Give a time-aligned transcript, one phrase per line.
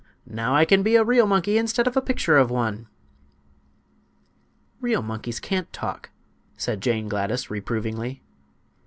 [0.25, 2.87] Now I can be a real monkey instead of a picture of one."
[4.79, 6.09] "Real monkeys can't talk,"
[6.57, 8.23] said Jane Gladys, reprovingly.